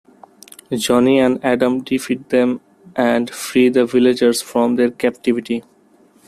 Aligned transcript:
Johnny 0.75 1.19
and 1.19 1.39
Adam 1.45 1.83
defeat 1.83 2.29
them 2.29 2.59
and 2.95 3.29
free 3.29 3.69
the 3.69 3.85
villagers 3.85 4.41
from 4.41 4.75
their 4.75 4.89
captivity. 4.89 5.63